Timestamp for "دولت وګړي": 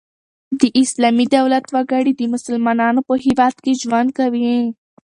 1.37-2.13